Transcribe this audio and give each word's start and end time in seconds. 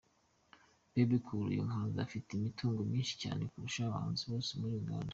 Bebe 0.91 1.17
Cool: 1.25 1.47
Uyu 1.51 1.67
muhanzi 1.69 1.97
afite 2.05 2.29
imitungo 2.33 2.79
myinshi 2.89 3.13
cyane 3.23 3.41
kurusha 3.51 3.79
abahanzi 3.83 4.23
bose 4.31 4.51
muri 4.59 4.73
Uganda. 4.83 5.09